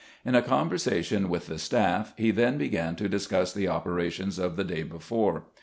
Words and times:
In 0.25 0.33
a 0.33 0.41
conversation 0.41 1.29
with 1.29 1.45
the 1.45 1.59
staff 1.59 2.15
he 2.17 2.31
then 2.31 2.57
began 2.57 2.95
to 2.95 3.07
discuss 3.07 3.53
the 3.53 3.67
operations 3.67 4.39
of 4.39 4.55
the 4.55 4.63
day 4.63 4.81
before. 4.81 5.43